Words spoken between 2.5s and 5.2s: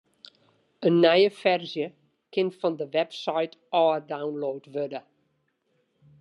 fan de website ôf download wurde.